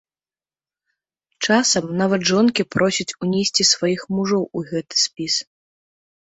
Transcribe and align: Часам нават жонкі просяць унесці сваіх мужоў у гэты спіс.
Часам 1.47 1.85
нават 2.01 2.21
жонкі 2.31 2.67
просяць 2.77 3.09
унесці 3.27 3.69
сваіх 3.75 4.01
мужоў 4.17 4.43
у 4.57 4.67
гэты 4.73 4.95
спіс. 5.07 5.41